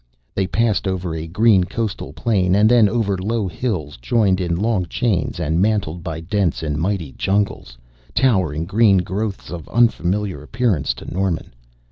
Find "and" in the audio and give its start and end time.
2.55-2.67, 5.39-5.61, 6.63-6.77